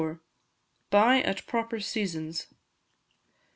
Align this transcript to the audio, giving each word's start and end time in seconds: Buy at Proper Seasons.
Buy 0.89 1.21
at 1.21 1.45
Proper 1.45 1.79
Seasons. 1.79 2.47